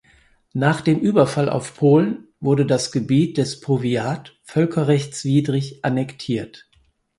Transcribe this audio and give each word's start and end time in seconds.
Nach 0.55 0.81
dem 0.81 0.99
Überfall 0.99 1.47
auf 1.47 1.75
Polen 1.77 2.27
wurde 2.39 2.65
das 2.65 2.91
Gebiet 2.91 3.37
des 3.37 3.59
Powiat 3.59 4.35
völkerrechtswidrig 4.41 5.85
annektiert. 5.85 6.67